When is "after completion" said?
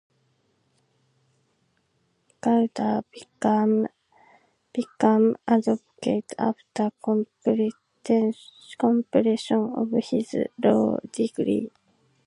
6.39-8.33